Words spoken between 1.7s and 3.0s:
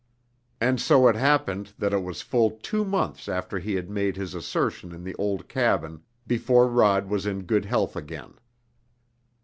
that it was full two